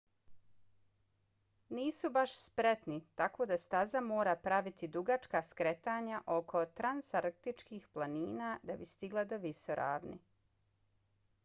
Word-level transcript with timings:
nisu 1.79 2.09
baš 2.15 2.37
spretni 2.45 2.97
tako 3.21 3.47
da 3.51 3.57
staza 3.65 4.01
mora 4.07 4.35
praviti 4.49 4.89
dugačka 4.97 5.43
skretanja 5.51 6.23
oko 6.39 6.65
transantarktičkih 6.81 7.87
planina 7.99 8.53
da 8.71 8.81
bi 8.83 8.91
stigla 8.97 9.29
do 9.35 9.43
visoravni 9.47 10.19